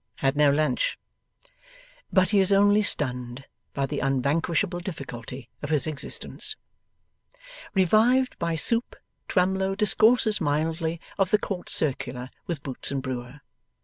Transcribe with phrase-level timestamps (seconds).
[0.15, 0.97] Had no lunch.'
[2.11, 6.55] But he is only stunned by the unvanquishable difficulty of his existence.
[7.75, 8.95] Revived by soup,
[9.27, 13.41] Twemlow discourses mildly of the Court Circular with Boots and Brewer.